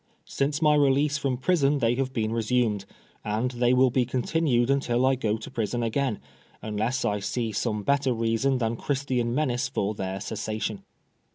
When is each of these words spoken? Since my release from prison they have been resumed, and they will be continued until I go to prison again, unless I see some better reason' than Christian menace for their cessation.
Since 0.25 0.63
my 0.63 0.73
release 0.73 1.19
from 1.19 1.37
prison 1.37 1.77
they 1.77 1.93
have 1.93 2.11
been 2.11 2.33
resumed, 2.33 2.85
and 3.23 3.51
they 3.51 3.71
will 3.71 3.91
be 3.91 4.03
continued 4.03 4.71
until 4.71 5.05
I 5.05 5.13
go 5.13 5.37
to 5.37 5.51
prison 5.51 5.83
again, 5.83 6.17
unless 6.59 7.05
I 7.05 7.19
see 7.19 7.51
some 7.51 7.83
better 7.83 8.11
reason' 8.11 8.57
than 8.57 8.77
Christian 8.77 9.35
menace 9.35 9.67
for 9.69 9.93
their 9.93 10.19
cessation. 10.19 10.81